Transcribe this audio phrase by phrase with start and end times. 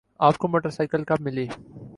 [0.19, 1.47] آپ کو motorcycle کب ملی؟